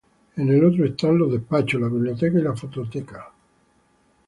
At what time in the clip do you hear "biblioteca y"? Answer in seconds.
1.87-2.41